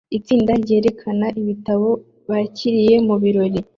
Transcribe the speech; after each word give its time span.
Itsinda 0.17 0.51
ryerekana 0.63 1.27
ibitabo 1.41 1.89
bakiriye 2.29 2.95
mubirori 3.07 3.59